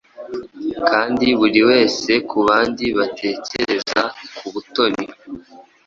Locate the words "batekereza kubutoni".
2.97-5.05